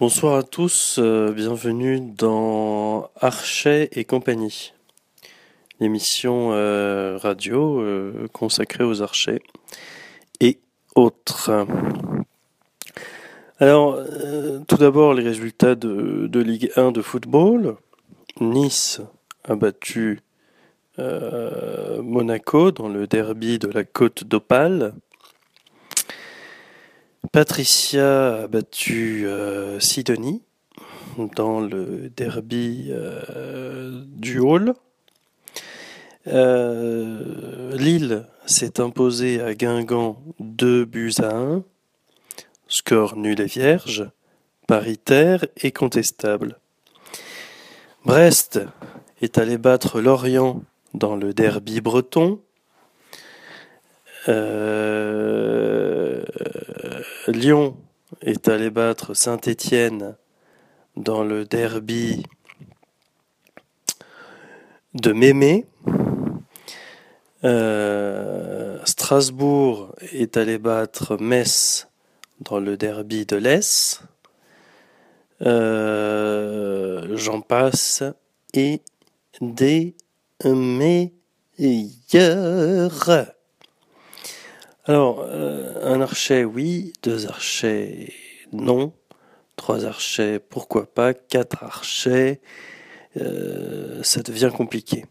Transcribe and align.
Bonsoir 0.00 0.36
à 0.36 0.42
tous, 0.42 0.96
euh, 0.98 1.30
bienvenue 1.30 2.00
dans 2.00 3.10
Archet 3.20 3.90
et 3.92 4.06
compagnie, 4.06 4.72
l'émission 5.78 6.52
euh, 6.52 7.18
radio 7.18 7.82
euh, 7.82 8.26
consacrée 8.32 8.82
aux 8.82 9.02
archers 9.02 9.42
et 10.40 10.58
autres. 10.94 11.66
Alors, 13.58 14.02
tout 14.66 14.78
d'abord 14.78 15.12
les 15.12 15.22
résultats 15.22 15.74
de, 15.74 16.26
de, 16.28 16.40
Ligue 16.40 16.72
1 16.76 16.92
de 16.92 17.02
football. 17.02 17.76
Nice 18.40 19.02
a 19.44 19.54
battu 19.54 20.22
Monaco 20.96 22.70
dans 22.70 22.88
le 22.88 23.06
derby 23.06 23.58
de 23.58 23.68
la 23.68 23.84
côte 23.84 24.24
d'Opale. 24.24 24.94
Patricia 27.32 28.42
a 28.42 28.48
battu 28.48 29.26
euh, 29.26 29.78
Sidonie 29.78 30.42
dans 31.36 31.60
le 31.60 32.10
derby 32.10 32.88
euh, 32.90 34.02
du 34.06 34.40
Hall. 34.40 34.74
Euh, 36.26 37.76
Lille 37.76 38.26
s'est 38.46 38.80
imposé 38.80 39.40
à 39.40 39.54
Guingamp 39.54 40.20
2 40.40 40.84
buts 40.84 41.14
à 41.18 41.36
1. 41.36 41.62
Score 42.66 43.16
nul 43.16 43.40
et 43.40 43.46
vierge, 43.46 44.10
paritaire 44.66 45.44
et 45.56 45.70
contestable. 45.70 46.58
Brest 48.04 48.60
est 49.20 49.38
allé 49.38 49.56
battre 49.56 50.00
Lorient 50.00 50.62
dans 50.94 51.16
le 51.16 51.32
derby 51.32 51.80
breton. 51.80 52.40
Lyon 57.28 57.76
est 58.22 58.48
allé 58.48 58.70
battre 58.70 59.12
Saint-Étienne 59.12 60.16
dans 60.96 61.22
le 61.22 61.44
derby 61.44 62.22
de 64.94 65.12
Mémé. 65.12 65.66
Euh, 67.44 68.78
Strasbourg 68.84 69.94
est 70.12 70.38
allé 70.38 70.56
battre 70.56 71.18
Metz 71.20 71.88
dans 72.40 72.58
le 72.58 72.78
derby 72.78 73.26
de 73.26 73.36
l'Est. 73.36 74.00
Euh, 75.42 77.16
j'en 77.16 77.42
passe 77.42 78.02
et 78.54 78.80
des 79.42 79.94
meilleurs. 80.42 81.20
Alors, 84.90 85.24
euh, 85.24 85.74
un 85.84 86.00
archet, 86.00 86.42
oui. 86.42 86.92
Deux 87.04 87.28
archets, 87.28 88.12
non. 88.52 88.92
Trois 89.54 89.84
archets, 89.84 90.40
pourquoi 90.40 90.92
pas. 90.92 91.14
Quatre 91.14 91.62
archets, 91.62 92.40
euh, 93.16 94.02
ça 94.02 94.20
devient 94.22 94.50
compliqué. 94.52 95.04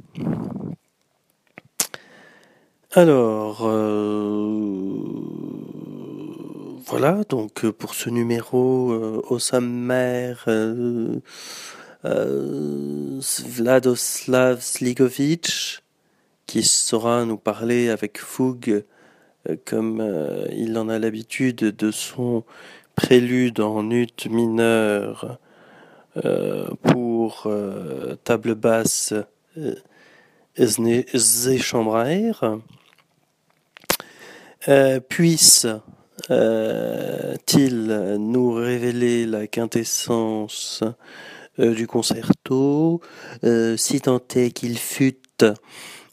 Alors, 2.91 3.59
euh, 3.61 5.00
voilà, 6.85 7.23
donc 7.30 7.66
pour 7.69 7.95
ce 7.95 8.09
numéro 8.09 8.91
au 9.30 9.39
sommaire, 9.39 10.44
Vladoslav 12.03 14.61
Sligovic, 14.61 15.81
qui 16.47 16.63
saura 16.63 17.23
nous 17.23 17.38
parler 17.38 17.88
avec 17.88 18.19
fougue 18.19 18.72
euh, 18.72 18.85
comme 19.66 20.02
euh, 20.02 20.45
il 20.52 20.78
en 20.78 20.90
a 20.90 21.00
l'habitude 21.00 21.58
de 21.58 21.92
son 21.92 22.44
prélude 22.95 23.62
en 23.62 23.90
ut 23.90 24.08
mineur 24.30 25.40
euh, 26.26 26.68
pour 26.84 27.48
table 28.23 28.56
basse 28.56 29.14
Zéchambraer, 30.58 32.31
puisse-t-il 35.08 35.88
nous 38.19 38.53
révéler 38.53 39.25
la 39.25 39.47
quintessence 39.47 40.84
du 41.58 41.88
concerto, 41.88 43.00
si 43.78 44.02
tant 44.02 44.19
est 44.36 44.52
qu'il 44.52 44.78
fût 44.78 45.16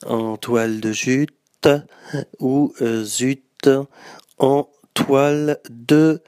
en 0.04 0.36
toile 0.36 0.80
de 0.80 0.92
jute, 0.92 1.35
ou 2.38 2.72
euh, 2.80 3.04
zut 3.04 3.68
en 4.38 4.68
toile 4.94 5.60
de 5.70 6.22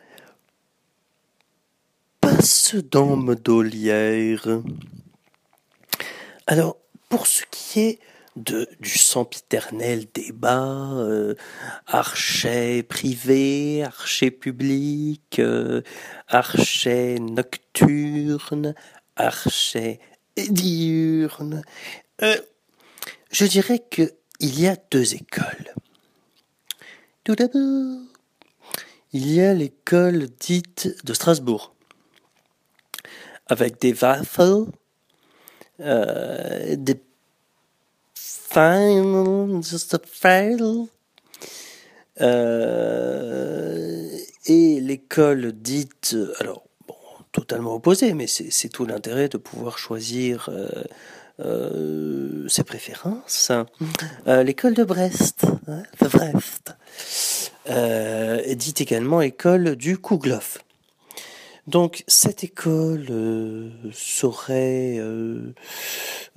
passe 2.21 2.75
d'homme 2.75 3.35
d'olière. 3.35 4.61
Alors, 6.47 6.77
pour 7.09 7.27
ce 7.27 7.43
qui 7.51 7.81
est 7.81 7.99
de, 8.37 8.69
du 8.81 8.97
sempiternel 8.99 10.07
débat, 10.15 10.93
euh, 10.95 11.35
archet 11.87 12.83
privé, 12.83 13.83
archet 13.85 14.31
public, 14.31 15.39
euh, 15.39 15.83
archet 16.29 17.19
nocturne, 17.19 18.75
archet 19.17 20.01
diurne, 20.37 21.63
je 23.31 23.45
dirais 23.45 23.81
que 23.91 24.13
il 24.41 24.61
y 24.61 24.67
a 24.67 24.77
deux 24.91 25.15
écoles. 25.15 25.75
Tout 27.25 27.35
d'abord, 27.35 28.01
il 29.13 29.33
y 29.33 29.41
a 29.41 29.55
l'école 29.55 30.29
dite 30.41 31.05
de 31.05 31.13
Strasbourg, 31.13 31.75
avec 33.47 33.81
des 33.81 33.93
waffles, 33.93 34.67
euh, 35.81 36.77
des 36.77 37.01
final, 38.49 39.63
just 39.63 39.97
euh, 42.21 44.19
et 44.47 44.81
l'école 44.81 45.53
dite, 45.53 46.17
alors, 46.41 46.65
totalement 47.33 47.75
opposée, 47.75 48.15
mais 48.15 48.27
c'est 48.27 48.69
tout 48.69 48.87
l'intérêt 48.87 49.29
de 49.29 49.37
pouvoir 49.37 49.79
choisir 49.79 50.49
euh, 50.49 50.69
euh, 51.41 52.49
ses 52.49 52.65
préférences. 52.65 53.53
Euh, 54.27 54.43
l'école 54.43 54.75
de 54.75 54.83
Brest, 54.83 55.47
hein, 55.69 55.85
de 56.01 56.09
Brest, 56.09 56.77
euh, 57.71 58.43
également 58.81 59.21
école 59.21 59.77
du 59.77 59.99
Kouglof. 59.99 60.59
Donc 61.69 62.03
cette 62.09 62.43
école 62.43 63.07
saurait, 63.93 64.99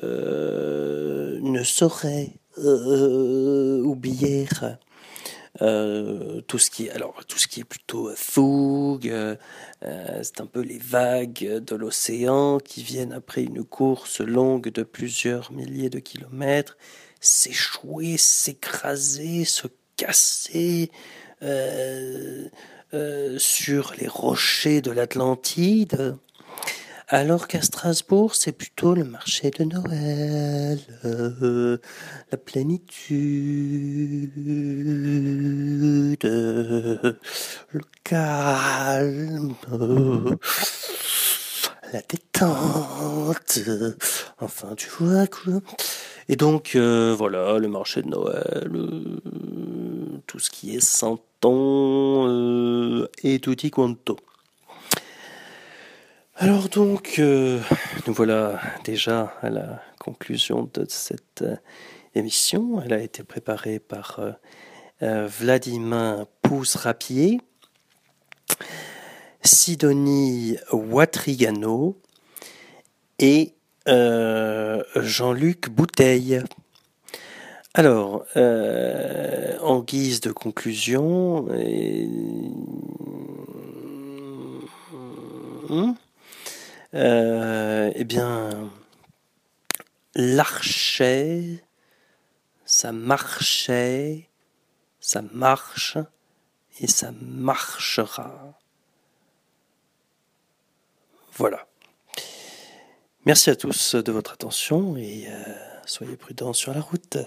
ne 0.03 1.63
saurait 1.63 2.33
oublier 2.57 4.47
euh, 5.61 6.41
tout 6.41 6.57
ce 6.57 6.71
qui 6.71 6.87
est 6.87 6.91
alors 6.91 7.23
tout 7.27 7.37
ce 7.37 7.47
qui 7.47 7.59
est 7.59 7.65
plutôt 7.65 8.09
fougue, 8.15 9.09
euh, 9.09 9.35
c'est 10.23 10.41
un 10.41 10.45
peu 10.47 10.61
les 10.61 10.79
vagues 10.79 11.61
de 11.63 11.75
l'océan 11.75 12.57
qui 12.59 12.81
viennent 12.83 13.13
après 13.13 13.43
une 13.43 13.63
course 13.63 14.21
longue 14.21 14.69
de 14.69 14.83
plusieurs 14.83 15.51
milliers 15.51 15.89
de 15.89 15.99
kilomètres, 15.99 16.77
s'échouer, 17.19 18.17
s'écraser, 18.17 19.45
se 19.45 19.67
casser 19.97 20.89
euh, 21.43 22.49
sur 23.37 23.93
les 23.99 24.07
rochers 24.07 24.81
de 24.81 24.91
l'Atlantide. 24.91 26.17
Alors 27.13 27.49
qu'à 27.49 27.61
Strasbourg, 27.61 28.35
c'est 28.35 28.53
plutôt 28.53 28.95
le 28.95 29.03
marché 29.03 29.51
de 29.51 29.65
Noël, 29.65 30.79
la 32.31 32.37
plénitude, 32.37 34.31
le 36.23 37.81
calme, 38.05 39.55
la 41.91 42.01
détente. 42.07 43.59
Enfin, 44.39 44.73
tu 44.77 44.87
vois 44.97 45.27
quoi. 45.27 45.59
Et 46.29 46.37
donc, 46.37 46.77
euh, 46.77 47.13
voilà, 47.13 47.57
le 47.57 47.67
marché 47.67 48.03
de 48.03 48.07
Noël, 48.07 48.71
euh, 48.73 49.19
tout 50.27 50.39
ce 50.39 50.49
qui 50.49 50.73
est 50.77 50.79
santon 50.79 52.25
euh, 52.29 53.09
et 53.21 53.39
tutti 53.39 53.69
quanto. 53.69 54.15
Alors 56.43 56.69
donc, 56.69 57.17
euh, 57.19 57.59
nous 58.07 58.13
voilà 58.13 58.59
déjà 58.83 59.31
à 59.43 59.51
la 59.51 59.79
conclusion 59.99 60.67
de 60.73 60.87
cette 60.89 61.43
euh, 61.43 61.55
émission. 62.15 62.81
Elle 62.83 62.93
a 62.93 62.99
été 62.99 63.21
préparée 63.21 63.77
par 63.77 64.19
euh, 65.03 65.27
Vladimir 65.27 66.25
Pousse-Rapier, 66.41 67.41
Sidonie 69.43 70.57
Watrigano 70.71 72.01
et 73.19 73.53
Jean-Luc 73.85 75.69
Bouteille. 75.69 76.41
Alors, 77.75 78.25
en 78.35 79.81
guise 79.81 80.21
de 80.21 80.31
conclusion, 80.31 81.47
Hmm. 85.71 85.93
Euh, 86.93 87.91
eh 87.95 88.03
bien, 88.03 88.69
l'archait, 90.15 91.63
ça 92.65 92.91
marchait, 92.91 94.29
ça 94.99 95.21
marche 95.21 95.97
et 96.79 96.87
ça 96.87 97.11
marchera. 97.13 98.59
Voilà. 101.33 101.65
Merci 103.25 103.51
à 103.51 103.55
tous 103.55 103.95
de 103.95 104.11
votre 104.11 104.33
attention 104.33 104.97
et 104.97 105.27
euh, 105.29 105.55
soyez 105.85 106.17
prudents 106.17 106.53
sur 106.53 106.73
la 106.73 106.81
route. 106.81 107.17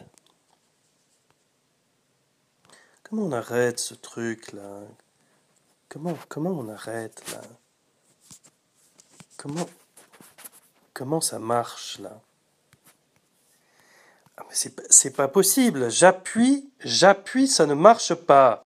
Comment 3.02 3.22
on 3.22 3.32
arrête 3.32 3.78
ce 3.78 3.94
truc 3.94 4.52
là 4.52 4.82
Comment, 5.88 6.18
comment 6.28 6.50
on 6.50 6.68
arrête 6.68 7.22
là? 7.32 7.40
Comment, 10.92 11.20
ça 11.20 11.38
marche 11.38 11.98
là? 11.98 12.20
Ah, 14.36 14.44
c'est 14.50 15.14
pas 15.14 15.28
possible. 15.28 15.90
J'appuie, 15.90 16.70
j'appuie, 16.80 17.46
ça 17.46 17.66
ne 17.66 17.74
marche 17.74 18.14
pas. 18.14 18.62